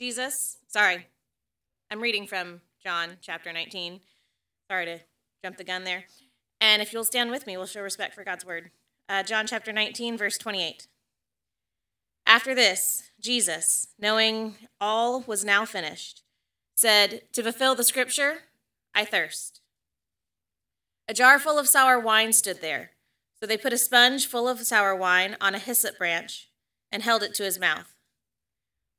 [0.00, 1.08] Jesus, sorry,
[1.90, 4.00] I'm reading from John chapter 19.
[4.70, 5.00] Sorry to
[5.44, 6.04] jump the gun there.
[6.58, 8.70] And if you'll stand with me, we'll show respect for God's word.
[9.10, 10.86] Uh, John chapter 19, verse 28.
[12.26, 16.22] After this, Jesus, knowing all was now finished,
[16.74, 18.44] said, To fulfill the scripture,
[18.94, 19.60] I thirst.
[21.08, 22.92] A jar full of sour wine stood there.
[23.38, 26.48] So they put a sponge full of sour wine on a hyssop branch
[26.90, 27.94] and held it to his mouth.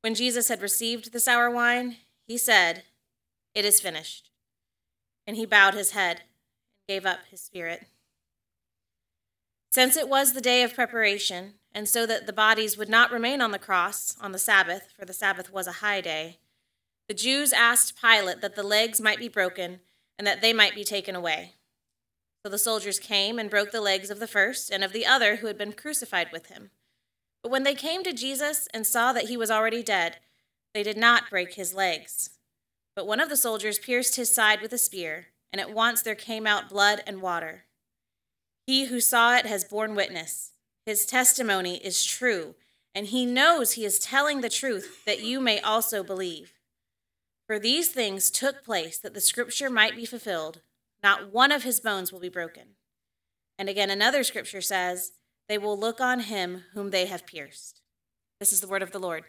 [0.01, 1.97] When Jesus had received the sour wine,
[2.27, 2.83] he said,
[3.53, 4.29] It is finished.
[5.27, 6.27] And he bowed his head and
[6.87, 7.85] gave up his spirit.
[9.71, 13.41] Since it was the day of preparation, and so that the bodies would not remain
[13.41, 16.39] on the cross on the Sabbath, for the Sabbath was a high day,
[17.07, 19.79] the Jews asked Pilate that the legs might be broken
[20.17, 21.53] and that they might be taken away.
[22.43, 25.37] So the soldiers came and broke the legs of the first and of the other
[25.37, 26.71] who had been crucified with him.
[27.43, 30.17] But when they came to Jesus and saw that he was already dead,
[30.73, 32.31] they did not break his legs.
[32.95, 36.15] But one of the soldiers pierced his side with a spear, and at once there
[36.15, 37.65] came out blood and water.
[38.67, 40.51] He who saw it has borne witness.
[40.85, 42.55] His testimony is true,
[42.93, 46.53] and he knows he is telling the truth that you may also believe.
[47.47, 50.61] For these things took place that the scripture might be fulfilled
[51.03, 52.75] not one of his bones will be broken.
[53.57, 55.13] And again, another scripture says,
[55.51, 57.81] They will look on him whom they have pierced.
[58.39, 59.25] This is the word of the Lord.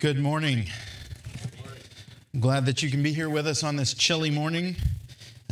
[0.00, 0.64] Good morning.
[2.34, 4.74] I'm glad that you can be here with us on this chilly morning.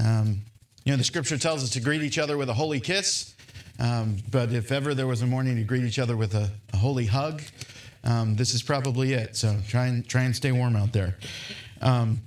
[0.05, 0.41] Um,
[0.85, 3.37] you know, the scripture tells us to greet each other with a holy kiss.
[3.79, 6.77] Um, but if ever there was a morning to greet each other with a, a
[6.77, 7.41] holy hug,
[8.03, 9.37] um, this is probably it.
[9.37, 11.17] So try and try and stay warm out there.
[11.81, 12.23] Um,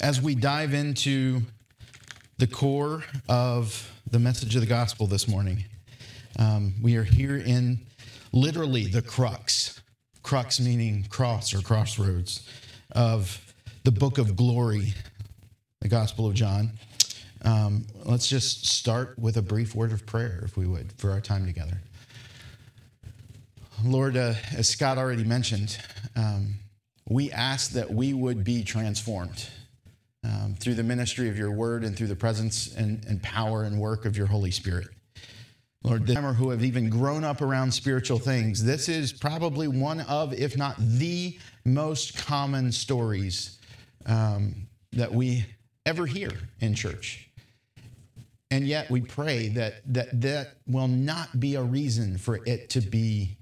[0.00, 1.42] as we dive into
[2.38, 5.64] the core of the message of the gospel this morning,
[6.38, 7.80] um, we are here in
[8.32, 9.80] literally the crux,
[10.22, 12.46] crux meaning cross or crossroads
[12.92, 13.40] of
[13.84, 14.94] the book of glory,
[15.80, 16.72] the Gospel of John.
[17.42, 21.20] Um, let's just start with a brief word of prayer, if we would, for our
[21.20, 21.80] time together.
[23.82, 25.78] Lord, uh, as Scott already mentioned,
[26.16, 26.54] um,
[27.08, 29.48] we ask that we would be transformed
[30.24, 33.78] um, through the ministry of your word and through the presence and, and power and
[33.78, 34.88] work of your Holy Spirit.
[35.82, 40.32] Lord, the who have even grown up around spiritual things, this is probably one of,
[40.32, 43.58] if not the most common stories
[44.06, 45.44] um, that we
[45.84, 47.28] ever hear in church.
[48.50, 52.80] And yet we pray that, that that will not be a reason for it to
[52.80, 53.36] be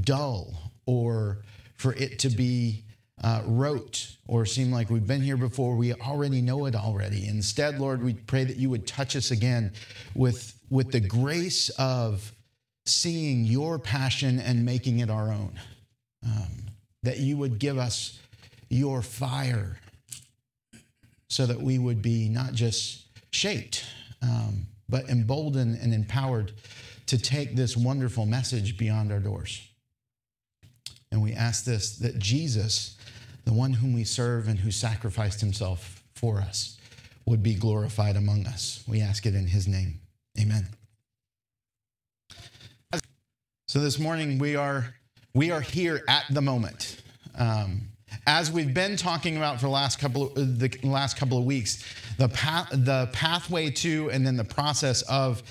[0.00, 1.42] dull or
[1.76, 2.82] for it to be
[3.22, 5.76] uh, rote or seem like we've been here before.
[5.76, 7.26] We already know it already.
[7.28, 9.72] Instead, Lord, we pray that you would touch us again
[10.14, 12.32] with, with the grace of
[12.86, 15.58] seeing your passion and making it our own.
[16.26, 16.64] Um,
[17.02, 18.18] that you would give us
[18.70, 19.78] your fire
[21.28, 23.84] so that we would be not just shaped,
[24.22, 26.52] um, but emboldened and empowered
[27.06, 29.68] to take this wonderful message beyond our doors.
[31.10, 32.96] And we ask this that Jesus,
[33.44, 36.78] the one whom we serve and who sacrificed himself for us,
[37.26, 38.84] would be glorified among us.
[38.86, 40.00] We ask it in his name.
[40.38, 40.68] Amen.
[43.66, 44.94] So this morning we are
[45.34, 47.02] we are here at the moment.
[47.36, 47.88] Um,
[48.26, 51.82] as we've been talking about for the last couple of, the last couple of weeks,
[52.16, 55.42] the path, the pathway to and then the process of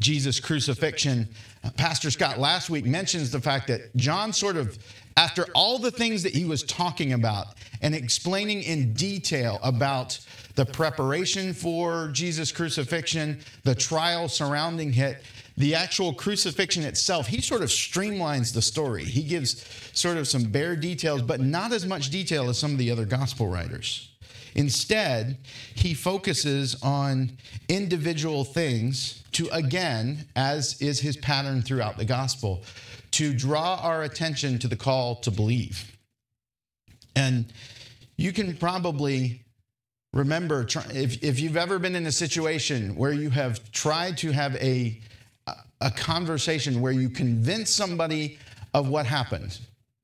[0.00, 1.28] Jesus' crucifixion.
[1.76, 4.78] Pastor Scott last week mentions the fact that John sort of
[5.16, 7.48] after all the things that he was talking about
[7.82, 10.18] and explaining in detail about
[10.54, 15.22] the preparation for Jesus' crucifixion, the trial surrounding it,
[15.56, 19.04] the actual crucifixion itself, he sort of streamlines the story.
[19.04, 22.78] He gives sort of some bare details, but not as much detail as some of
[22.78, 24.09] the other gospel writers.
[24.54, 25.38] Instead,
[25.74, 27.30] he focuses on
[27.68, 32.62] individual things to, again, as is his pattern throughout the gospel,
[33.12, 35.96] to draw our attention to the call to believe.
[37.16, 37.52] And
[38.16, 39.42] you can probably
[40.12, 44.56] remember if, if you've ever been in a situation where you have tried to have
[44.56, 45.00] a,
[45.80, 48.38] a conversation where you convince somebody
[48.74, 49.58] of what happened.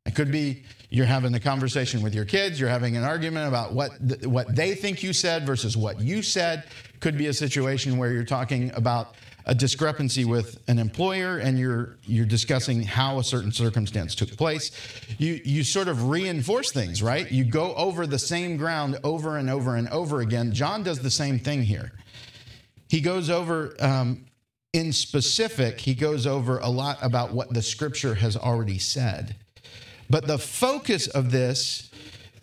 [0.07, 0.65] It could be
[0.97, 3.91] you're having a conversation with your kids, you're having an argument about what,
[4.25, 6.65] what they think you said versus what you said.
[7.01, 9.15] Could be a situation where you're talking about
[9.45, 14.71] a discrepancy with an employer and you're you're discussing how a certain circumstance took place.
[15.19, 17.31] You you sort of reinforce things right?
[17.31, 20.55] You go over the same ground over and over and over again.
[20.55, 21.93] John does the same thing here.
[22.89, 24.25] He goes over um,
[24.73, 29.37] in specific, he goes over a lot about what the scripture has already said.
[30.09, 31.91] But the focus of this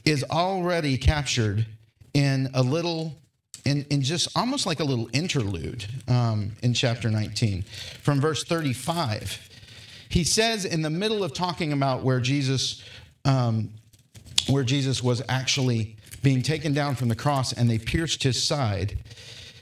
[0.05, 1.65] is already captured
[2.13, 3.15] in a little,
[3.65, 7.63] in, in just almost like a little interlude um, in chapter 19.
[8.01, 9.49] From verse 35,
[10.09, 12.83] he says in the middle of talking about where Jesus,
[13.25, 13.69] um,
[14.47, 18.99] where Jesus was actually being taken down from the cross and they pierced his side,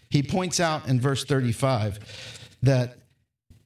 [0.09, 1.99] he points out in verse 35
[2.63, 2.97] that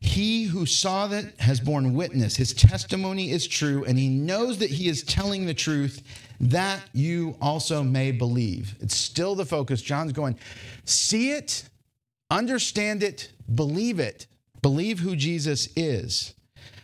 [0.05, 2.35] he who saw that has borne witness.
[2.35, 6.03] His testimony is true, and he knows that he is telling the truth
[6.39, 8.75] that you also may believe.
[8.79, 9.81] It's still the focus.
[9.81, 10.37] John's going,
[10.85, 11.67] see it,
[12.29, 14.27] understand it, believe it,
[14.61, 16.33] believe who Jesus is.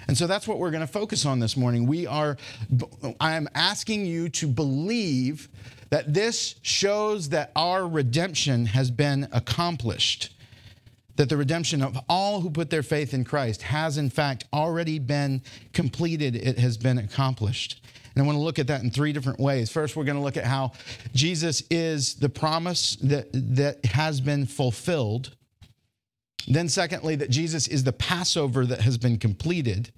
[0.07, 1.88] And so that's what we're going to focus on this morning.
[1.88, 2.38] We are,
[3.19, 5.47] I am asking you to believe
[5.89, 10.33] that this shows that our redemption has been accomplished
[11.15, 14.99] that the redemption of all who put their faith in Christ has, in fact, already
[14.99, 15.41] been
[15.73, 16.35] completed.
[16.35, 17.81] It has been accomplished.
[18.15, 19.71] And I want to look at that in three different ways.
[19.71, 20.73] First, we're going to look at how
[21.13, 25.35] Jesus is the promise that, that has been fulfilled.
[26.47, 29.91] Then, secondly, that Jesus is the Passover that has been completed.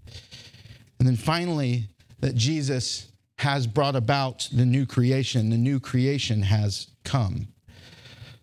[0.99, 1.87] And then finally,
[2.19, 5.49] that Jesus has brought about the new creation.
[5.49, 7.47] The new creation has come.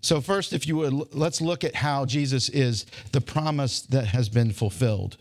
[0.00, 4.28] So, first, if you would, let's look at how Jesus is the promise that has
[4.28, 5.16] been fulfilled.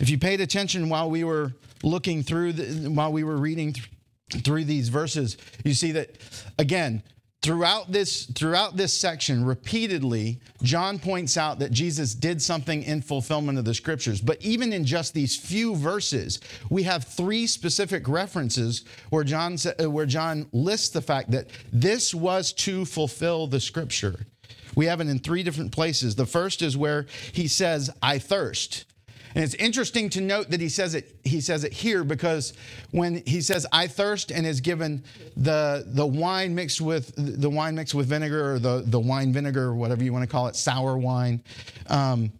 [0.00, 1.52] If you paid attention while we were
[1.82, 6.10] looking through, the, while we were reading th- through these verses, you see that,
[6.58, 7.02] again,
[7.42, 13.56] throughout this throughout this section repeatedly john points out that jesus did something in fulfillment
[13.58, 14.20] of the scriptures.
[14.20, 19.88] But even in just these few verses we have three specific references where john uh,
[19.88, 24.26] where john lists the fact that this was to fulfill the scripture.
[24.74, 26.14] We have it in three different places.
[26.14, 28.84] The first is where he says i thirst
[29.34, 32.52] and it's interesting to note that he says it he says it here because
[32.90, 35.02] when he says I thirst and is given
[35.36, 39.64] the the wine mixed with the wine mixed with vinegar or the the wine vinegar
[39.64, 41.42] or whatever you want to call it sour wine.
[41.88, 42.32] Um,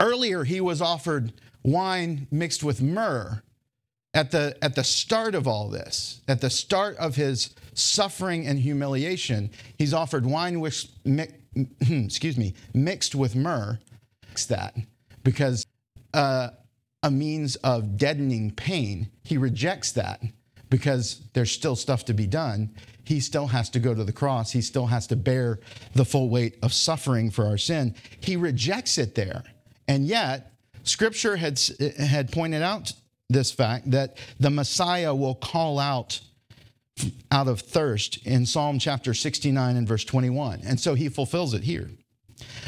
[0.00, 1.32] earlier he was offered
[1.62, 3.42] wine mixed with myrrh
[4.14, 8.58] at the at the start of all this at the start of his suffering and
[8.58, 10.88] humiliation he's offered wine which
[11.80, 13.78] excuse me mixed with myrrh
[14.48, 14.76] that
[15.22, 15.64] because
[16.14, 16.48] uh,
[17.02, 19.10] a means of deadening pain.
[19.22, 20.20] He rejects that
[20.70, 22.74] because there's still stuff to be done.
[23.04, 24.50] He still has to go to the cross.
[24.50, 25.60] He still has to bear
[25.94, 27.94] the full weight of suffering for our sin.
[28.20, 29.44] He rejects it there.
[29.86, 31.60] And yet, Scripture had,
[31.98, 32.92] had pointed out
[33.28, 36.20] this fact that the Messiah will call out
[37.30, 40.62] out of thirst in Psalm chapter 69 and verse 21.
[40.64, 41.90] And so he fulfills it here.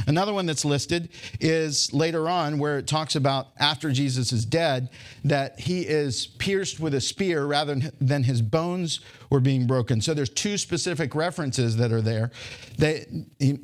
[0.06, 1.10] Another one that's listed
[1.40, 4.90] is later on, where it talks about after Jesus is dead,
[5.24, 9.00] that he is pierced with a spear rather than his bones
[9.30, 10.00] were being broken.
[10.00, 12.30] So there's two specific references that are there
[12.78, 13.06] that,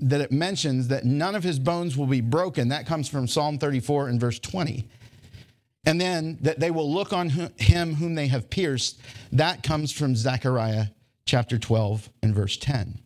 [0.03, 2.69] that it mentions that none of his bones will be broken.
[2.69, 4.89] That comes from Psalm 34 and verse 20.
[5.87, 9.01] And then that they will look on him whom they have pierced.
[9.33, 10.87] That comes from Zechariah
[11.27, 13.04] chapter 12 and verse 10.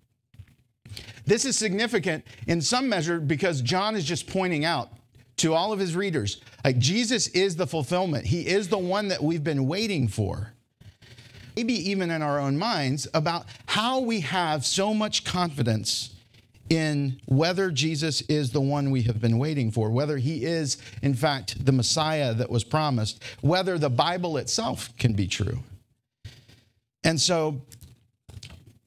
[1.28, 4.88] This is significant in some measure because John is just pointing out
[5.36, 9.22] to all of his readers like Jesus is the fulfillment, he is the one that
[9.22, 10.54] we've been waiting for.
[11.54, 16.14] Maybe even in our own minds about how we have so much confidence
[16.70, 21.12] in whether Jesus is the one we have been waiting for, whether he is, in
[21.12, 25.62] fact, the Messiah that was promised, whether the Bible itself can be true.
[27.04, 27.62] And so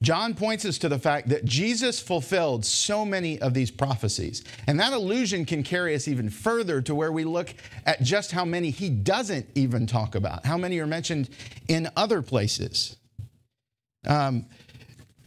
[0.02, 4.42] John points us to the fact that Jesus fulfilled so many of these prophecies.
[4.66, 7.54] And that illusion can carry us even further to where we look
[7.86, 11.30] at just how many he doesn't even talk about, how many are mentioned
[11.68, 12.96] in other places.
[14.06, 14.46] Um,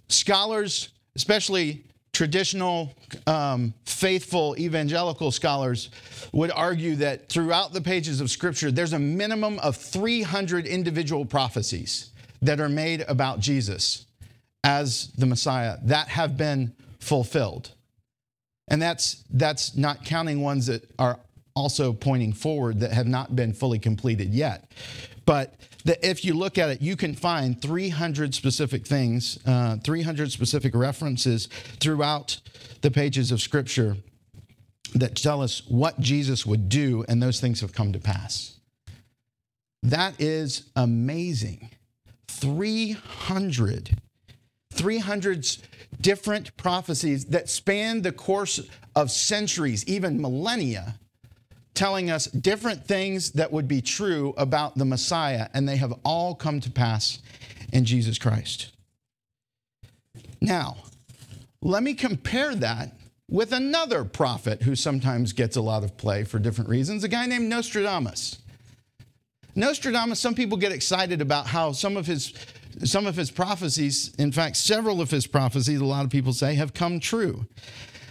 [0.09, 2.93] scholars, especially traditional,
[3.27, 5.89] um, faithful evangelical scholars,
[6.33, 12.11] would argue that throughout the pages of Scripture, there's a minimum of 300 individual prophecies
[12.41, 14.04] that are made about Jesus
[14.65, 17.71] as the Messiah that have been fulfilled.
[18.67, 21.19] And that's, that's not counting ones that are
[21.53, 24.71] also pointing forward that have not been fully completed yet.
[25.27, 25.53] But
[25.85, 30.73] the, if you look at it, you can find 300 specific things, uh, 300 specific
[30.75, 31.45] references
[31.79, 32.41] throughout
[32.81, 33.97] the pages of Scripture
[34.95, 38.55] that tell us what Jesus would do, and those things have come to pass.
[39.83, 41.69] That is amazing.
[42.29, 44.01] 300
[44.75, 45.45] 300
[46.01, 48.59] different prophecies that span the course
[48.95, 50.99] of centuries, even millennia,
[51.73, 56.35] telling us different things that would be true about the Messiah, and they have all
[56.35, 57.19] come to pass
[57.73, 58.71] in Jesus Christ.
[60.41, 60.77] Now,
[61.61, 62.93] let me compare that
[63.29, 67.25] with another prophet who sometimes gets a lot of play for different reasons, a guy
[67.25, 68.37] named Nostradamus.
[69.55, 72.33] Nostradamus, some people get excited about how some of his
[72.83, 76.55] some of his prophecies, in fact, several of his prophecies, a lot of people say,
[76.55, 77.45] have come true.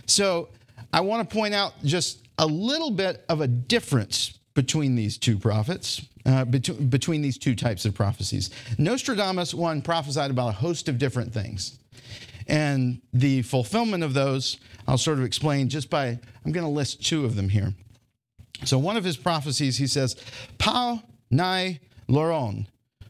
[0.07, 0.49] So
[0.93, 5.37] I want to point out just a little bit of a difference between these two
[5.37, 8.51] prophets, uh, between, between these two types of prophecies.
[8.79, 11.79] Nostradamus, one, prophesied about a host of different things.
[12.47, 17.05] And the fulfillment of those, I'll sort of explain just by, I'm going to list
[17.05, 17.75] two of them here.
[18.65, 20.17] So, one of his prophecies, he says,
[20.59, 22.67] Pau nai loron,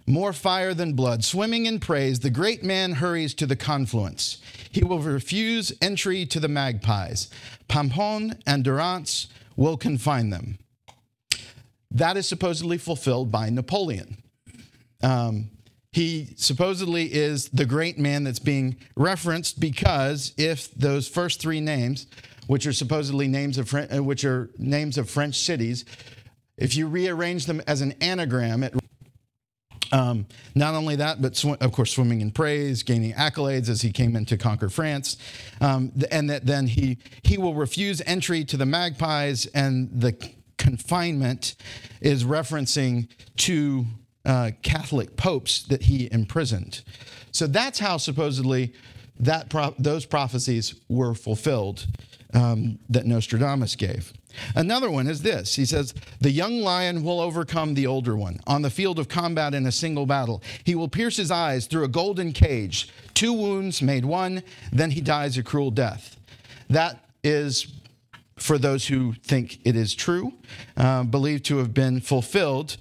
[0.06, 4.38] more fire than blood, swimming in praise, the great man hurries to the confluence.
[4.70, 7.30] He will refuse entry to the magpies.
[7.68, 10.58] Pampon and Durance will confine them.
[11.90, 14.18] That is supposedly fulfilled by Napoleon.
[15.02, 15.50] Um,
[15.92, 22.08] he supposedly is the great man that's being referenced because if those first three names,
[22.48, 25.84] which are supposedly names of uh, which are names of French cities,
[26.58, 28.74] if you rearrange them as an anagram, it
[29.94, 33.92] um, not only that, but sw- of course, swimming in praise, gaining accolades as he
[33.92, 35.16] came in to conquer France,
[35.60, 40.16] um, and that then he he will refuse entry to the Magpies, and the
[40.58, 41.54] confinement
[42.00, 43.86] is referencing to
[44.24, 46.82] uh, Catholic popes that he imprisoned.
[47.30, 48.72] So that's how supposedly
[49.20, 51.86] that pro- those prophecies were fulfilled
[52.32, 54.12] um, that Nostradamus gave.
[54.56, 55.54] Another one is this.
[55.54, 59.54] He says, The young lion will overcome the older one on the field of combat
[59.54, 60.42] in a single battle.
[60.64, 62.88] He will pierce his eyes through a golden cage.
[63.14, 64.42] Two wounds made one,
[64.72, 66.18] then he dies a cruel death.
[66.68, 67.72] That is,
[68.36, 70.32] for those who think it is true,
[70.76, 72.76] uh, believed to have been fulfilled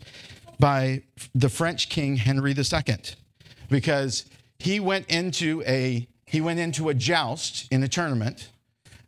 [0.59, 1.03] by
[1.35, 2.97] the French king Henry II,
[3.69, 4.25] because
[4.57, 8.49] he went into a he went into a joust in a tournament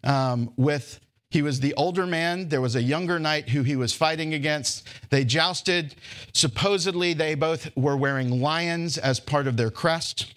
[0.04, 1.00] um, with
[1.32, 2.50] he was the older man.
[2.50, 4.88] There was a younger knight who he was fighting against.
[5.10, 5.96] They jousted.
[6.34, 10.36] Supposedly, they both were wearing lions as part of their crest.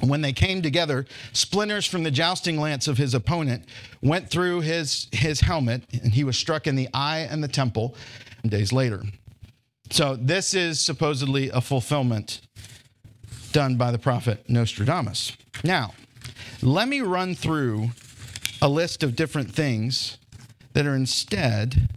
[0.00, 3.64] When they came together, splinters from the jousting lance of his opponent
[4.02, 7.96] went through his, his helmet, and he was struck in the eye and the temple
[8.44, 9.02] days later.
[9.88, 12.45] So, this is supposedly a fulfillment
[13.56, 15.34] done by the prophet Nostradamus.
[15.64, 15.94] Now,
[16.60, 17.88] let me run through
[18.60, 20.18] a list of different things
[20.74, 21.88] that are instead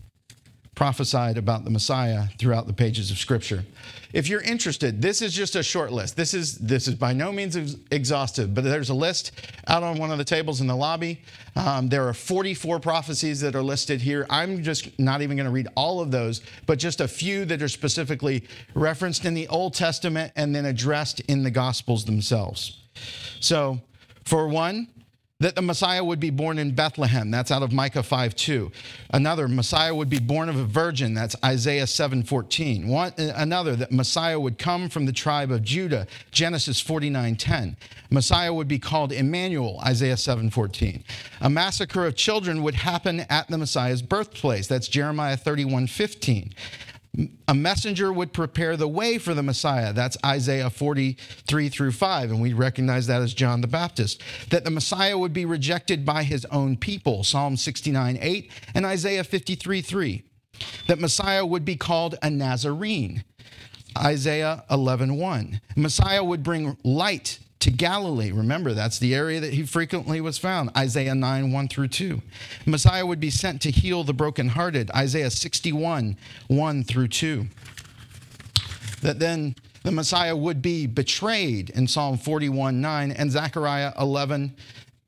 [0.79, 3.65] prophesied about the Messiah throughout the pages of Scripture.
[4.13, 6.15] If you're interested, this is just a short list.
[6.15, 9.33] This is this is by no means ex- exhaustive, but there's a list
[9.67, 11.21] out on one of the tables in the lobby.
[11.57, 14.25] Um, there are 44 prophecies that are listed here.
[14.29, 17.61] I'm just not even going to read all of those, but just a few that
[17.61, 22.77] are specifically referenced in the Old Testament and then addressed in the Gospels themselves.
[23.41, 23.81] So,
[24.23, 24.87] for one,
[25.41, 27.31] that the Messiah would be born in Bethlehem.
[27.31, 28.71] That's out of Micah 5 2.
[29.11, 31.13] Another, Messiah would be born of a virgin.
[31.13, 32.89] That's Isaiah 7 14.
[32.89, 36.07] One, uh, another, that Messiah would come from the tribe of Judah.
[36.31, 37.77] Genesis 49 10.
[38.09, 39.79] Messiah would be called Emmanuel.
[39.85, 41.05] Isaiah 7 14.
[41.39, 44.67] A massacre of children would happen at the Messiah's birthplace.
[44.67, 46.53] That's Jeremiah 31 15
[47.47, 49.93] a messenger would prepare the way for the Messiah.
[49.93, 54.21] That's Isaiah 43 through 5, and we recognize that as John the Baptist.
[54.51, 59.23] That the Messiah would be rejected by his own people, Psalm 69 8 and Isaiah
[59.23, 60.23] 53 3.
[60.87, 63.23] That Messiah would be called a Nazarene,
[63.97, 65.61] Isaiah 11 1.
[65.75, 68.31] Messiah would bring light to Galilee.
[68.31, 70.69] Remember, that's the area that he frequently was found.
[70.77, 72.21] Isaiah 9, 1 through 2.
[72.65, 74.89] Messiah would be sent to heal the brokenhearted.
[74.91, 77.47] Isaiah 61, 1 through 2.
[79.01, 84.55] That then the Messiah would be betrayed in Psalm 41, 9 and Zechariah 11,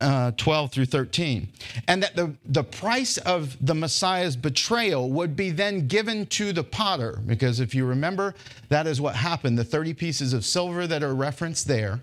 [0.01, 1.47] uh, 12 through 13.
[1.87, 6.63] And that the, the price of the Messiah's betrayal would be then given to the
[6.63, 8.33] potter, because if you remember,
[8.69, 9.57] that is what happened.
[9.57, 12.01] The 30 pieces of silver that are referenced there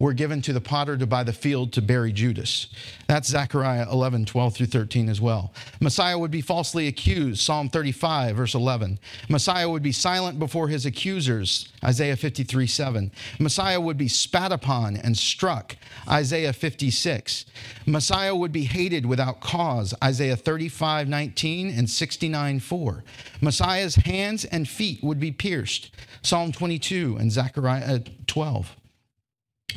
[0.00, 2.68] were given to the potter to buy the field to bury Judas.
[3.06, 5.52] That's Zechariah 11, 12 through 13 as well.
[5.78, 8.98] Messiah would be falsely accused, Psalm 35, verse 11.
[9.28, 13.12] Messiah would be silent before his accusers, Isaiah 53, 7.
[13.38, 15.76] Messiah would be spat upon and struck,
[16.08, 17.44] Isaiah 56.
[17.84, 23.04] Messiah would be hated without cause, Isaiah 35, 19 and 69, 4.
[23.42, 25.90] Messiah's hands and feet would be pierced,
[26.22, 28.76] Psalm 22 and Zechariah uh, 12.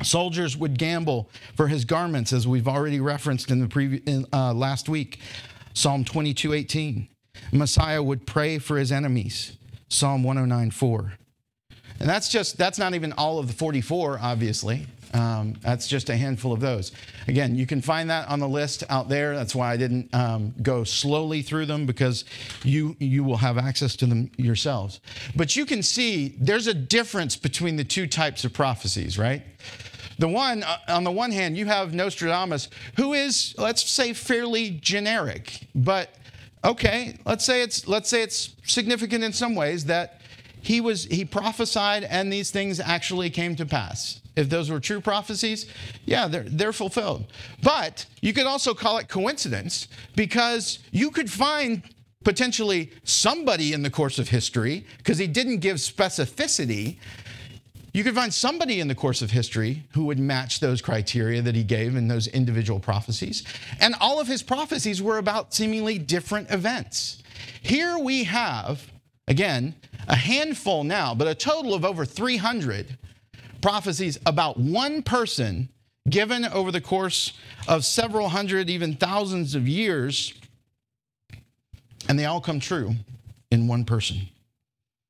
[0.02, 4.90] Soldiers would gamble for his garments, as we've already referenced in the previous uh, last
[4.90, 5.20] week,
[5.74, 7.08] Psalm 22, 18.
[7.52, 9.58] Messiah would pray for his enemies,
[9.90, 11.14] Psalm 109, 4.
[12.00, 14.88] And that's just, that's not even all of the 44, obviously.
[15.14, 16.92] Um, that's just a handful of those.
[17.28, 19.36] Again, you can find that on the list out there.
[19.36, 22.26] That's why I didn't um, go slowly through them because
[22.64, 25.00] you you will have access to them yourselves.
[25.36, 29.44] But you can see there's a difference between the two types of prophecies, right?
[30.18, 34.72] The one uh, on the one hand, you have Nostradamus, who is let's say fairly
[34.72, 36.16] generic, but
[36.64, 40.22] okay, let's say it's let's say it's significant in some ways that
[40.62, 45.02] he was he prophesied and these things actually came to pass if those were true
[45.02, 45.66] prophecies
[46.06, 47.26] yeah they're, they're fulfilled.
[47.62, 51.84] But you could also call it coincidence because you could find
[52.24, 56.98] potentially somebody in the course of history because he didn't give specificity
[57.96, 61.54] you could find somebody in the course of history who would match those criteria that
[61.54, 63.44] he gave in those individual prophecies.
[63.80, 67.22] And all of his prophecies were about seemingly different events.
[67.62, 68.90] Here we have
[69.28, 69.76] Again,
[70.08, 72.98] a handful now, but a total of over 300
[73.64, 75.70] prophecies about one person
[76.10, 77.32] given over the course
[77.66, 80.34] of several hundred, even thousands of years,
[82.10, 82.94] and they all come true
[83.52, 84.18] in one person.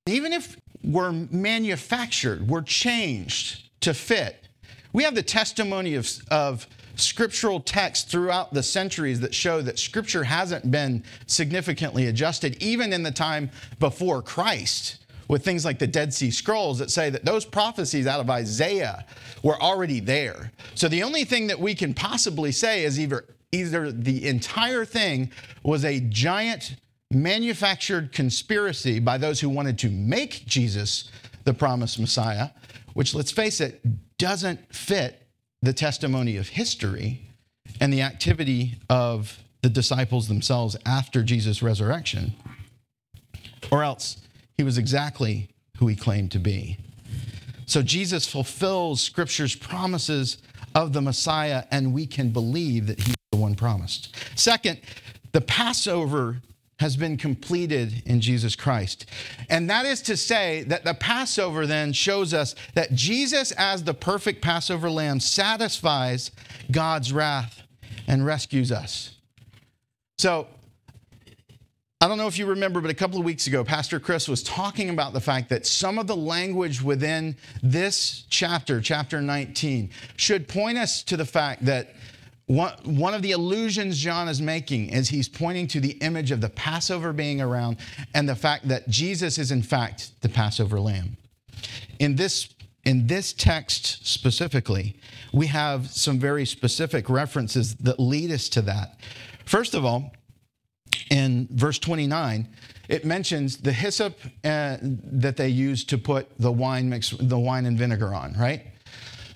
[0.06, 4.48] Even if we're manufactured, we're changed to fit,
[4.94, 10.26] we have the testimony of, of scriptural texts throughout the centuries that show that scripture
[10.26, 15.03] hasn't been significantly adjusted, even in the time before Christ,
[15.34, 19.04] with things like the Dead Sea Scrolls that say that those prophecies out of Isaiah
[19.42, 20.52] were already there.
[20.76, 25.32] So the only thing that we can possibly say is either, either the entire thing
[25.64, 26.76] was a giant
[27.10, 31.10] manufactured conspiracy by those who wanted to make Jesus
[31.46, 32.50] the promised Messiah,
[32.94, 33.82] which, let's face it,
[34.20, 35.26] doesn't fit
[35.64, 37.28] the testimony of history
[37.82, 42.36] and the activity of the disciples themselves after Jesus' resurrection,
[43.72, 44.23] or else
[44.58, 46.78] he was exactly who he claimed to be.
[47.66, 50.38] So Jesus fulfills Scripture's promises
[50.76, 54.16] of the Messiah, and we can believe that he's the one promised.
[54.36, 54.80] Second,
[55.32, 56.42] the Passover
[56.80, 59.06] has been completed in Jesus Christ.
[59.50, 63.94] And that is to say that the Passover then shows us that Jesus, as the
[63.94, 66.32] perfect Passover lamb, satisfies
[66.72, 67.62] God's wrath
[68.08, 69.16] and rescues us.
[70.18, 70.48] So,
[72.04, 74.44] I don't know if you remember, but a couple of weeks ago, Pastor Chris was
[74.44, 80.50] talking about the fact that some of the language within this chapter, chapter 19, should
[80.50, 81.96] point us to the fact that
[82.48, 86.50] one, of the illusions John is making is he's pointing to the image of the
[86.50, 87.78] Passover being around
[88.14, 91.16] and the fact that Jesus is, in fact, the Passover lamb.
[92.00, 92.50] In this,
[92.84, 94.98] in this text specifically,
[95.32, 99.00] we have some very specific references that lead us to that.
[99.46, 100.12] First of all,
[101.14, 102.48] in verse 29,
[102.90, 107.68] it mentions the hyssop uh, that they used to put the wine mix, the wine
[107.68, 108.66] and vinegar on, right?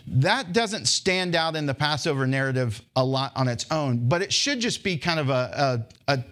[0.08, 4.34] That doesn't stand out in the Passover narrative a lot on its own, but it
[4.34, 6.24] should just be kind of a, a, a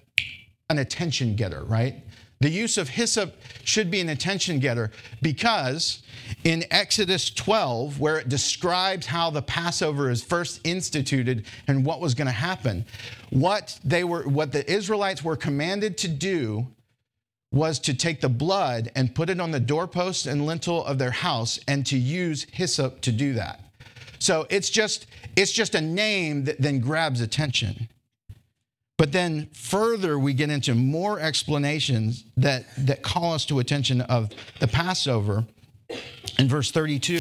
[0.72, 2.04] an attention getter, right?
[2.42, 6.04] The use of hyssop should be an attention getter because
[6.44, 12.14] in Exodus 12, where it describes how the Passover is first instituted and what was
[12.14, 12.86] going to happen,
[13.30, 16.68] what they were what the Israelites were commanded to do
[17.52, 21.12] was to take the blood and put it on the doorpost and lintel of their
[21.12, 23.62] house and to use hyssop to do that.
[24.20, 27.88] So it's just it's just a name that then grabs attention.
[28.98, 34.30] But then further we get into more explanations that that call us to attention of
[34.60, 35.46] the Passover
[36.40, 37.20] in verse 32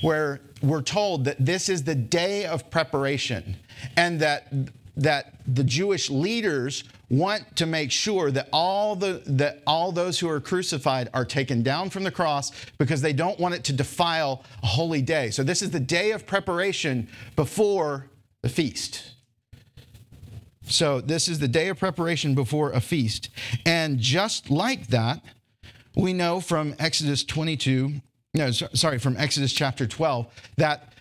[0.00, 3.56] where we're told that this is the day of preparation
[3.96, 4.52] and that
[4.96, 10.28] that the Jewish leaders want to make sure that all the that all those who
[10.28, 14.44] are crucified are taken down from the cross because they don't want it to defile
[14.62, 15.30] a holy day.
[15.30, 18.06] So this is the day of preparation before
[18.42, 19.12] the feast.
[20.64, 23.28] So this is the day of preparation before a feast.
[23.66, 25.22] And just like that,
[25.96, 27.94] we know from Exodus 22,
[28.34, 30.94] no, sorry, from Exodus chapter 12, that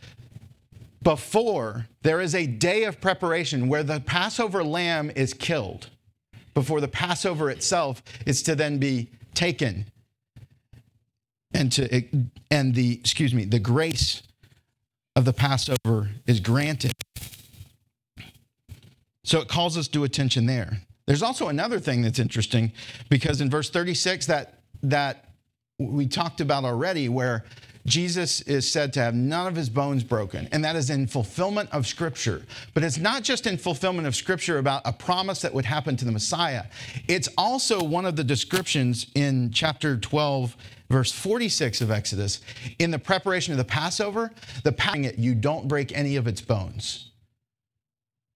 [1.01, 5.89] before there is a day of preparation where the Passover lamb is killed
[6.53, 9.85] before the Passover itself is to then be taken
[11.53, 12.03] and to
[12.49, 14.23] and the excuse me the grace
[15.15, 16.93] of the Passover is granted.
[19.23, 20.81] So it calls us to attention there.
[21.05, 22.71] There's also another thing that's interesting
[23.09, 25.25] because in verse 36 that that
[25.77, 27.43] we talked about already where
[27.85, 31.69] Jesus is said to have none of his bones broken, and that is in fulfillment
[31.71, 32.43] of Scripture.
[32.73, 36.05] But it's not just in fulfillment of Scripture about a promise that would happen to
[36.05, 36.65] the Messiah,
[37.07, 40.55] it's also one of the descriptions in chapter 12,
[40.89, 42.41] verse 46 of Exodus.
[42.77, 44.31] In the preparation of the Passover,
[44.63, 47.10] the passing it, you don't break any of its bones.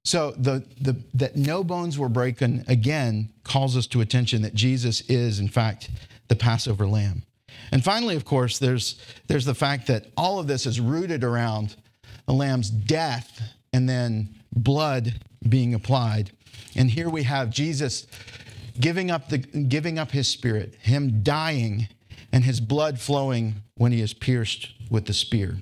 [0.05, 5.01] So the, the, that no bones were broken again calls us to attention that Jesus
[5.01, 5.89] is, in fact,
[6.27, 7.23] the Passover lamb.
[7.71, 11.75] And finally, of course, there's, there's the fact that all of this is rooted around
[12.27, 13.41] the lamb's death
[13.73, 16.31] and then blood being applied.
[16.75, 18.05] And here we have Jesus
[18.79, 21.87] giving up, the, giving up his spirit, him dying,
[22.31, 25.57] and his blood flowing when he is pierced with the spear.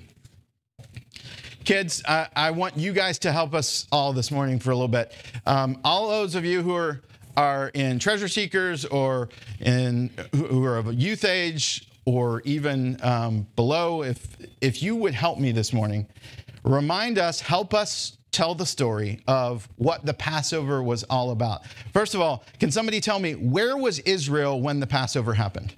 [1.64, 4.86] Kids, I, I want you guys to help us all this morning for a little
[4.86, 5.14] bit.
[5.46, 7.00] Um, all those of you who are
[7.36, 9.28] are in treasure seekers or
[9.60, 15.14] in who are of a youth age or even um, below, if if you would
[15.14, 16.06] help me this morning,
[16.64, 21.62] remind us, help us tell the story of what the Passover was all about.
[21.94, 25.74] First of all, can somebody tell me where was Israel when the Passover happened?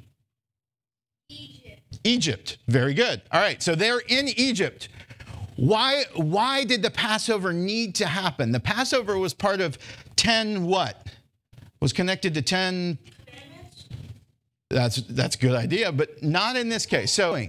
[1.29, 1.83] Egypt.
[2.03, 2.59] Egypt.
[2.67, 3.23] Very good.
[3.31, 4.89] All right, so they're in Egypt.
[5.57, 8.53] Why, why did the Passover need to happen?
[8.53, 9.79] The Passover was part of
[10.17, 11.07] 10 what?
[11.81, 12.99] was connected to 10
[14.69, 17.13] that's that's a good idea but not in this case.
[17.13, 17.41] So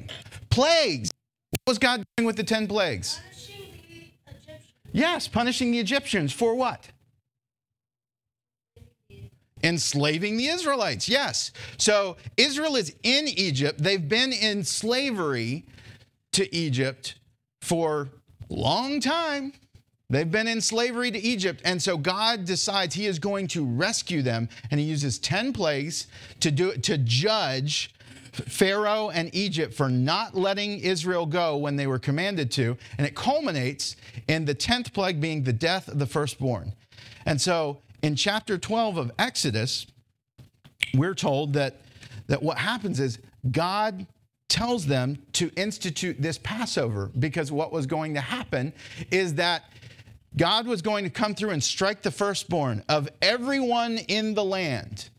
[0.50, 1.10] plagues.
[1.50, 3.20] What was god doing with the 10 plagues?
[3.20, 6.89] Punishing yes punishing the egyptians for what?
[9.63, 11.52] Enslaving the israelites yes.
[11.78, 13.82] So israel is in egypt.
[13.82, 15.65] They've been in slavery
[16.34, 17.15] to egypt
[17.62, 18.10] for
[18.50, 19.54] a long time
[20.10, 21.62] They've been in slavery to Egypt.
[21.65, 24.48] And so God decides he is going to rescue them.
[24.72, 26.08] And he uses 10 plagues
[26.39, 27.93] to, do, it to judge
[28.32, 32.78] Pharaoh and Egypt for not letting Israel go when they were commanded to.
[32.98, 36.74] And it culminates in the 10th plague being the death of the firstborn.
[37.26, 39.88] And so in chapter 12 of Exodus,
[40.93, 41.82] we're told that,
[42.28, 43.20] that what happens is
[43.52, 44.08] God
[44.50, 48.74] tells them to institute this Passover because what was going to happen
[49.12, 49.64] is that
[50.36, 55.10] God was going to come through and strike the firstborn of everyone in the land.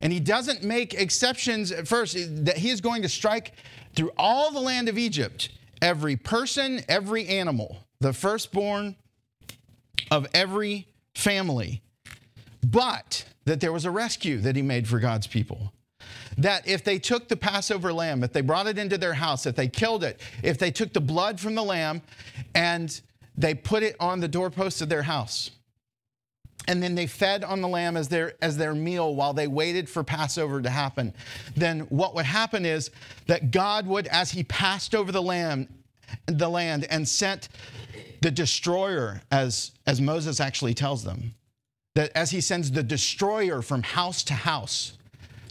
[0.00, 3.52] And he doesn't make exceptions at first, that he is going to strike
[3.94, 5.50] through all the land of Egypt
[5.82, 8.96] every person, every animal, the firstborn
[10.10, 11.82] of every family.
[12.66, 15.72] But that there was a rescue that he made for God's people.
[16.38, 19.56] That if they took the Passover lamb, if they brought it into their house, if
[19.56, 22.00] they killed it, if they took the blood from the lamb
[22.54, 23.00] and
[23.36, 25.50] they put it on the doorposts of their house.
[26.66, 29.88] And then they fed on the lamb as their, as their meal while they waited
[29.88, 31.14] for Passover to happen.
[31.56, 32.90] Then what would happen is
[33.26, 35.68] that God would, as he passed over the lamb,
[36.26, 37.48] the land and sent
[38.20, 41.34] the destroyer, as, as Moses actually tells them,
[41.94, 44.97] that as he sends the destroyer from house to house,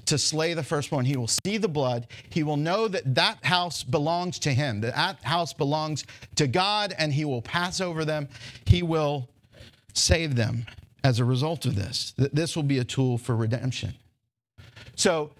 [0.08, 1.06] to slay the firstborn.
[1.06, 2.08] He will see the blood.
[2.30, 6.96] He will know that that house belongs to him, that that house belongs to God,
[6.98, 8.28] and he will pass over them.
[8.66, 9.30] He will
[9.94, 10.66] save them
[11.04, 12.14] as a result of this.
[12.18, 13.94] This will be a tool for redemption.
[14.96, 15.32] So,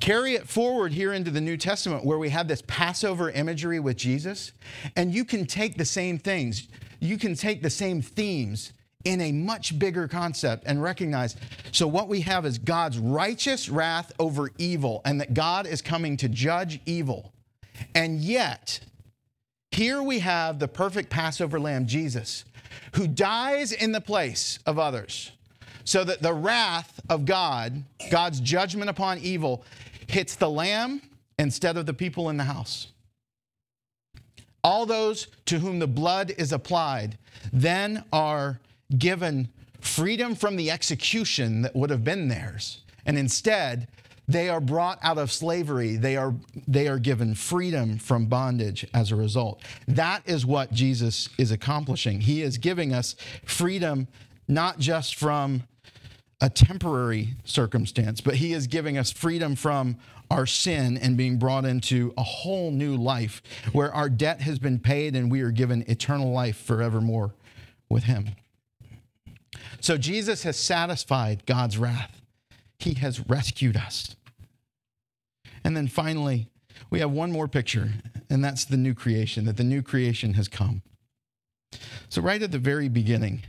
[0.00, 3.96] carry it forward here into the New Testament where we have this Passover imagery with
[3.96, 4.52] Jesus,
[4.96, 6.68] and you can take the same things,
[7.00, 8.72] you can take the same themes
[9.04, 11.36] in a much bigger concept and recognize
[11.72, 16.16] so what we have is God's righteous wrath over evil and that God is coming
[16.18, 17.32] to judge evil.
[17.94, 18.80] And yet,
[19.70, 22.44] here we have the perfect Passover lamb, Jesus,
[22.94, 25.32] who dies in the place of others
[25.84, 29.64] so that the wrath of God, God's judgment upon evil,
[30.06, 31.00] hits the lamb
[31.38, 32.88] instead of the people in the house.
[34.62, 37.16] All those to whom the blood is applied
[37.52, 38.60] then are
[38.98, 39.48] given
[39.80, 42.82] freedom from the execution that would have been theirs.
[43.06, 43.88] And instead,
[44.28, 45.96] they are brought out of slavery.
[45.96, 46.34] They are,
[46.68, 49.60] they are given freedom from bondage as a result.
[49.88, 52.20] That is what Jesus is accomplishing.
[52.20, 54.06] He is giving us freedom
[54.46, 55.64] not just from
[56.40, 59.96] a temporary circumstance, but He is giving us freedom from
[60.30, 64.78] our sin and being brought into a whole new life where our debt has been
[64.78, 67.34] paid and we are given eternal life forevermore
[67.88, 68.30] with Him.
[69.80, 72.20] So Jesus has satisfied God's wrath,
[72.78, 74.16] He has rescued us.
[75.64, 76.48] And then finally,
[76.88, 77.90] we have one more picture,
[78.30, 80.82] and that's the new creation, that the new creation has come.
[82.08, 83.42] So, right at the very beginning,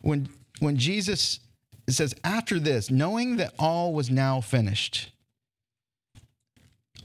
[0.00, 0.28] when,
[0.60, 1.40] when Jesus
[1.88, 5.10] says, after this, knowing that all was now finished,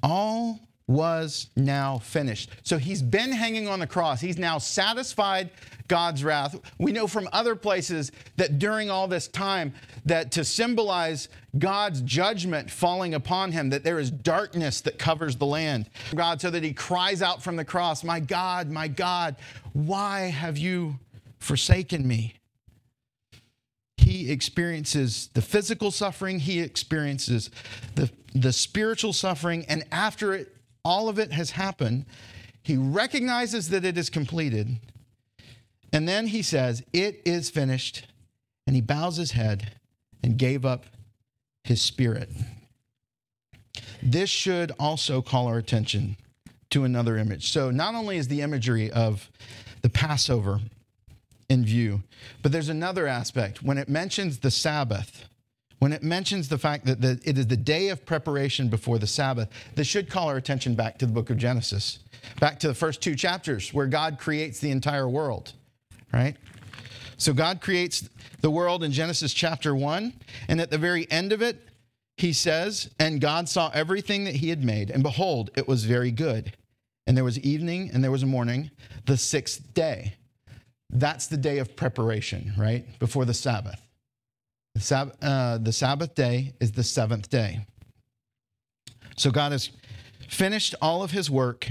[0.06, 2.52] All was now finished.
[2.64, 4.22] So he's been hanging on the cross.
[4.22, 5.50] He's now satisfied
[5.88, 6.60] God's wrath.
[6.80, 9.74] We know from other places that during all this time
[10.06, 15.46] that to symbolize God's judgment falling upon him that there is darkness that covers the
[15.46, 15.90] land.
[16.14, 19.36] God so that he cries out from the cross, "My God, my God,
[19.74, 21.00] why have you
[21.40, 22.36] forsaken me?"
[23.98, 27.50] He experiences the physical suffering, he experiences
[27.96, 30.55] the, the spiritual suffering, and after it
[30.86, 32.06] all of it has happened.
[32.62, 34.78] He recognizes that it is completed.
[35.92, 38.08] And then he says, It is finished.
[38.68, 39.74] And he bows his head
[40.24, 40.86] and gave up
[41.64, 42.30] his spirit.
[44.02, 46.18] This should also call our attention
[46.70, 47.52] to another image.
[47.52, 49.30] So, not only is the imagery of
[49.82, 50.62] the Passover
[51.50, 52.04] in view,
[52.42, 53.62] but there's another aspect.
[53.62, 55.26] When it mentions the Sabbath,
[55.80, 59.08] when it mentions the fact that the, it is the day of preparation before the
[59.08, 62.00] Sabbath, this should call our attention back to the book of Genesis,
[62.40, 65.54] back to the first two chapters where God creates the entire world,
[66.14, 66.36] right?
[67.18, 68.10] So God creates
[68.42, 70.14] the world in Genesis chapter 1,
[70.48, 71.62] and at the very end of it,
[72.18, 76.12] he says, And God saw everything that he had made, and behold, it was very
[76.12, 76.54] good.
[77.08, 78.72] And there was evening and there was a morning,
[79.06, 80.16] the sixth day.
[80.90, 82.86] That's the day of preparation, right?
[83.00, 83.85] Before the Sabbath.
[84.76, 87.66] The, Sab- uh, the Sabbath day is the seventh day.
[89.18, 89.70] So God has
[90.28, 91.68] finished all of his work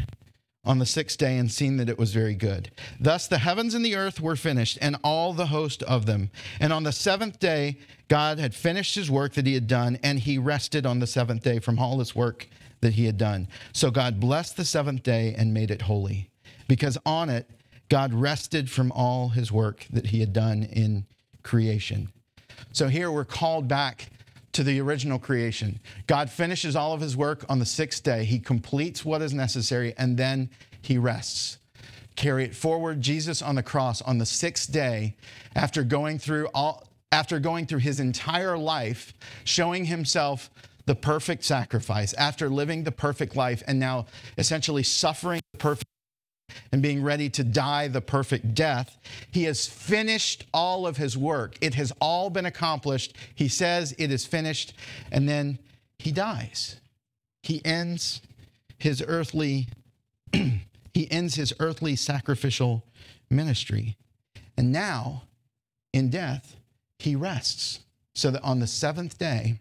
[0.64, 2.70] on the sixth day and seen that it was very good.
[2.98, 6.30] Thus the heavens and the earth were finished, and all the host of them.
[6.58, 10.18] And on the seventh day, God had finished his work that he had done, and
[10.18, 12.48] he rested on the seventh day from all his work
[12.80, 13.48] that he had done.
[13.74, 16.30] So God blessed the seventh day and made it holy,
[16.66, 17.50] because on it,
[17.90, 21.04] God rested from all his work that he had done in
[21.42, 22.10] creation.
[22.72, 24.10] So here we're called back
[24.52, 25.80] to the original creation.
[26.06, 28.24] God finishes all of his work on the sixth day.
[28.24, 30.50] He completes what is necessary and then
[30.80, 31.58] he rests.
[32.16, 33.00] Carry it forward.
[33.00, 35.16] Jesus on the cross on the sixth day,
[35.56, 40.50] after going through all after going through his entire life, showing himself
[40.86, 45.90] the perfect sacrifice, after living the perfect life, and now essentially suffering the perfect
[46.72, 48.98] and being ready to die the perfect death.
[49.30, 51.56] He has finished all of his work.
[51.60, 53.16] It has all been accomplished.
[53.34, 54.74] He says it is finished,
[55.10, 55.58] and then
[55.98, 56.80] he dies.
[57.42, 58.20] He ends
[58.78, 59.68] his earthly
[60.32, 62.84] he ends his earthly sacrificial
[63.30, 63.96] ministry.
[64.56, 65.22] And now
[65.92, 66.56] in death
[66.98, 67.80] he rests
[68.14, 69.58] so that on the 7th day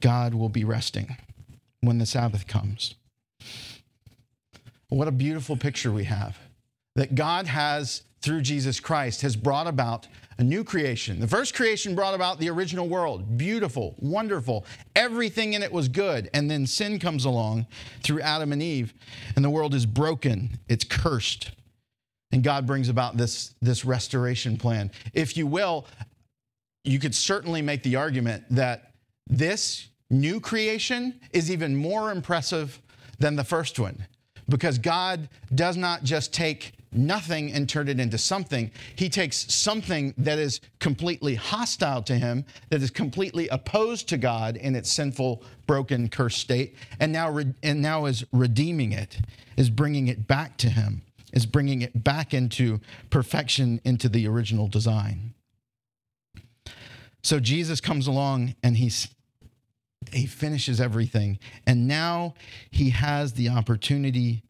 [0.00, 1.16] God will be resting
[1.80, 2.94] when the Sabbath comes.
[4.88, 6.38] What a beautiful picture we have
[6.94, 11.20] that God has, through Jesus Christ, has brought about a new creation.
[11.20, 13.36] The first creation brought about the original world.
[13.36, 14.64] Beautiful, wonderful.
[14.96, 16.30] Everything in it was good.
[16.32, 17.66] And then sin comes along
[18.02, 18.94] through Adam and Eve,
[19.36, 21.52] and the world is broken, it's cursed.
[22.32, 24.90] And God brings about this, this restoration plan.
[25.14, 25.86] If you will,
[26.84, 28.92] you could certainly make the argument that
[29.26, 32.80] this new creation is even more impressive
[33.18, 34.06] than the first one
[34.48, 38.70] because God does not just take nothing and turn it into something.
[38.96, 44.56] He takes something that is completely hostile to him, that is completely opposed to God
[44.56, 49.18] in its sinful, broken, cursed state, and now and now is redeeming it,
[49.56, 52.80] is bringing it back to him, is bringing it back into
[53.10, 55.34] perfection into the original design.
[57.22, 59.08] So Jesus comes along and he's
[60.12, 61.38] he finishes everything.
[61.66, 62.34] And now
[62.70, 64.42] he has the opportunity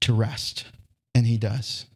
[0.00, 0.66] to rest.
[1.14, 1.86] And he does.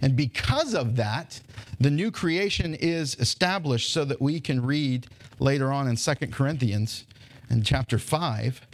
[0.00, 1.40] And because of that,
[1.78, 5.06] the new creation is established so that we can read
[5.38, 7.06] later on in Second Corinthians
[7.48, 8.66] in chapter 5.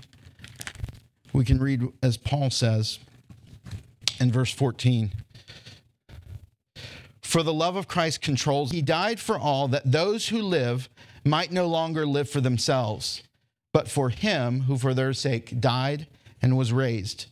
[1.33, 2.99] We can read, as Paul says
[4.21, 5.13] in verse 14
[7.23, 10.89] For the love of Christ controls, he died for all, that those who live
[11.25, 13.23] might no longer live for themselves
[13.77, 16.07] but for him who for their sake died
[16.41, 17.27] and was raised.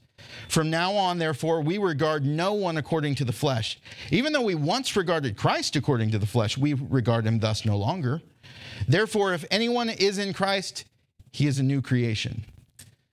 [0.47, 3.81] From now on, therefore, we regard no one according to the flesh.
[4.11, 7.79] Even though we once regarded Christ according to the flesh, we regard him thus no
[7.79, 8.21] longer.
[8.87, 10.85] Therefore, if anyone is in Christ,
[11.33, 12.45] he is a new creation.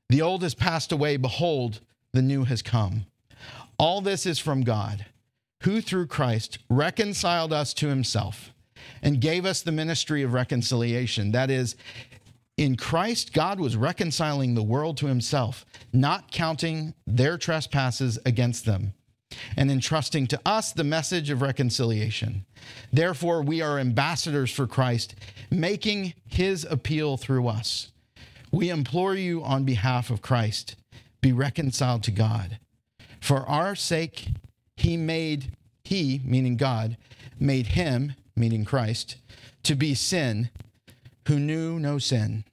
[0.09, 1.15] The old has passed away.
[1.15, 1.79] Behold,
[2.11, 3.05] the new has come.
[3.77, 5.05] All this is from God,
[5.63, 8.51] who through Christ reconciled us to himself
[9.01, 11.31] and gave us the ministry of reconciliation.
[11.31, 11.77] That is,
[12.57, 18.93] in Christ, God was reconciling the world to himself, not counting their trespasses against them,
[19.57, 22.45] and entrusting to us the message of reconciliation.
[22.91, 25.15] Therefore, we are ambassadors for Christ,
[25.49, 27.91] making his appeal through us.
[28.51, 30.75] We implore you on behalf of Christ,
[31.21, 32.59] be reconciled to God.
[33.21, 34.27] For our sake,
[34.75, 36.97] he made, he, meaning God,
[37.39, 39.15] made him, meaning Christ,
[39.63, 40.49] to be sin
[41.31, 42.43] who knew no sin,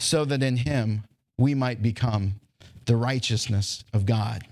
[0.00, 1.04] so that in him
[1.38, 2.34] we might become
[2.86, 4.44] the righteousness of God.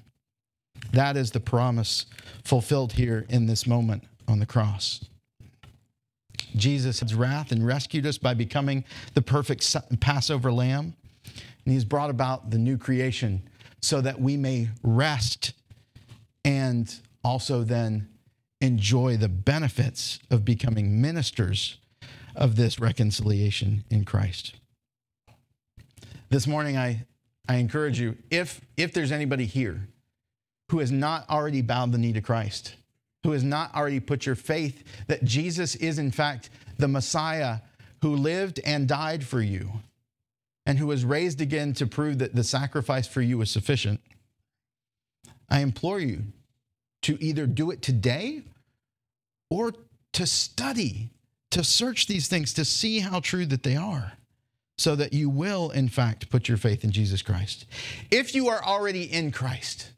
[0.93, 2.07] That is the promise
[2.45, 5.05] fulfilled here in this moment on the cross.
[6.55, 8.85] Jesus wrath and rescued us by becoming
[9.15, 10.95] the perfect Passover lamb.
[11.65, 13.43] And he's brought about the new creation
[13.83, 15.53] so that we may rest
[16.45, 18.09] and also then
[18.61, 21.79] enjoy the benefits of becoming ministers
[22.35, 24.55] of this reconciliation in Christ.
[26.31, 27.05] This morning, I,
[27.49, 29.89] I encourage you if, if there's anybody here
[30.71, 32.75] who has not already bowed the knee to Christ,
[33.23, 37.59] who has not already put your faith that Jesus is, in fact, the Messiah
[38.03, 39.71] who lived and died for you
[40.67, 44.01] and who was raised again to prove that the sacrifice for you was sufficient,
[45.49, 46.25] I implore you
[47.03, 48.43] to either do it today
[49.51, 49.73] or
[50.15, 51.11] to study,
[51.55, 54.15] to search these things, to see how true that they are,
[54.77, 57.67] so that you will, in fact, put your faith in Jesus Christ.
[58.11, 59.93] If you are already in Christ,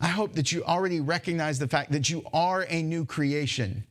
[0.00, 3.84] I hope that you already recognize the fact that you are a new creation.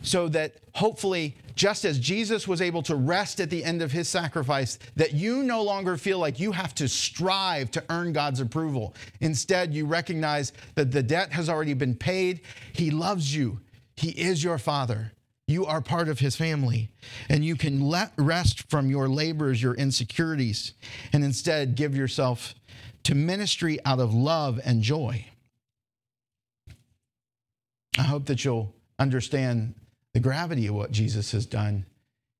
[0.00, 4.08] So that hopefully, just as Jesus was able to rest at the end of his
[4.08, 8.94] sacrifice, that you no longer feel like you have to strive to earn God's approval.
[9.22, 12.42] Instead, you recognize that the debt has already been paid.
[12.74, 13.58] He loves you,
[13.96, 15.10] He is your Father.
[15.48, 16.90] You are part of his family,
[17.30, 20.74] and you can let rest from your labors, your insecurities,
[21.10, 22.54] and instead give yourself
[23.04, 25.24] to ministry out of love and joy.
[27.98, 29.74] I hope that you'll understand
[30.12, 31.86] the gravity of what Jesus has done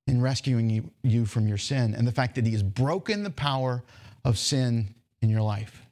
[0.06, 3.30] in rescuing you, you, from your sin and the fact that he has broken the
[3.30, 3.82] power
[4.22, 5.87] of sin in your life.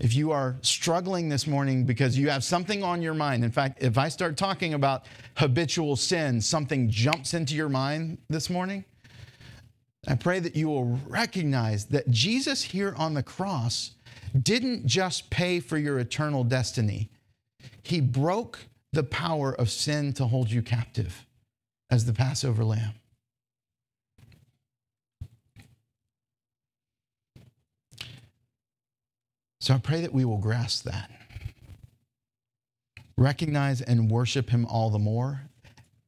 [0.00, 3.82] If you are struggling this morning because you have something on your mind, in fact,
[3.82, 8.84] if I start talking about habitual sin, something jumps into your mind this morning,
[10.06, 13.92] I pray that you will recognize that Jesus here on the cross
[14.40, 17.10] didn't just pay for your eternal destiny,
[17.82, 21.24] He broke the power of sin to hold you captive
[21.90, 22.94] as the Passover lamb.
[29.64, 31.10] So I pray that we will grasp that.
[33.16, 35.40] Recognize and worship Him all the more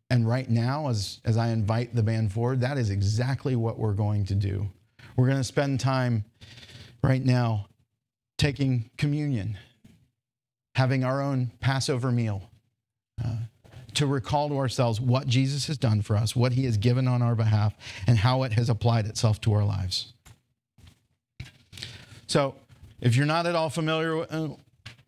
[0.09, 3.93] and right now, as, as I invite the band forward, that is exactly what we're
[3.93, 4.69] going to do.
[5.17, 6.25] We're going to spend time
[7.03, 7.67] right now
[8.39, 9.59] taking communion,
[10.77, 12.51] having our own Passover meal,
[13.25, 13.37] uh,
[13.95, 17.23] to recall to ourselves what Jesus has done for us, what he has given on
[17.23, 17.75] our behalf,
[18.07, 20.13] and how it has applied itself to our lives.
[22.29, 22.55] So,
[23.01, 24.49] if you're not at all familiar uh,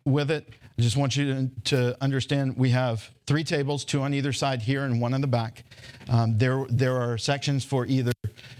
[0.05, 0.47] with it,
[0.77, 4.85] I just want you to, understand we have three tables, two on either side here
[4.85, 5.65] and one in the back.
[6.07, 8.13] Um, there, there are sections for either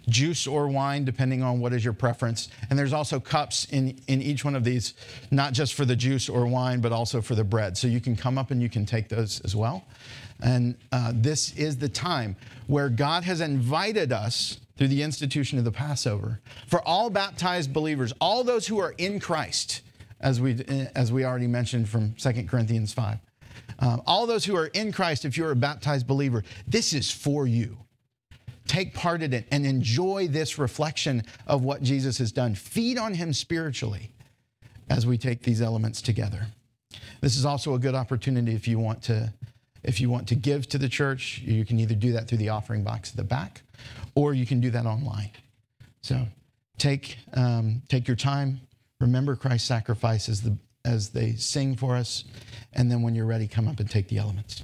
[0.10, 2.50] juice or wine, depending on what is your preference.
[2.70, 4.96] And there's also cups in, in each one of these,
[5.32, 7.78] not just for the juice or wine, but also for the bread.
[7.78, 9.86] So you can come up and you can take those as well.
[10.42, 12.36] And uh, this is the time
[12.68, 18.13] where God has invited us through the institution of the Passover for all baptized believers,
[18.22, 19.82] all those who are in Christ
[20.22, 20.63] as we,
[20.96, 23.20] as we already mentioned from 2 Corinthians 5.
[23.80, 27.46] Um, all those who are in Christ, if you're a baptized believer, this is for
[27.46, 27.78] you.
[28.68, 32.56] Take part in it and enjoy this reflection of what Jesus has done.
[32.56, 34.13] Feed on Him spiritually
[34.89, 36.48] as we take these elements together.
[37.20, 39.34] This is also a good opportunity if you want to
[39.84, 42.50] if you want to give to the church, you can either do that through the
[42.50, 43.62] offering box at the back,
[44.15, 45.32] or you can do that online.
[46.02, 46.28] So
[46.78, 48.62] take um, take your time,
[49.00, 52.24] remember Christ's sacrifice as, the, as they sing for us.
[52.74, 54.63] And then when you're ready, come up and take the elements.